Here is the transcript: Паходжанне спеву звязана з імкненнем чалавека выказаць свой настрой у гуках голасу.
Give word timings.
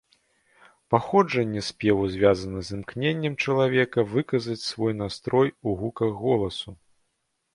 Паходжанне 0.93 1.61
спеву 1.67 2.05
звязана 2.13 2.59
з 2.69 2.79
імкненнем 2.79 3.35
чалавека 3.47 4.07
выказаць 4.15 4.59
свой 4.71 4.93
настрой 5.01 5.53
у 5.67 5.75
гуках 5.83 6.09
голасу. 6.25 6.69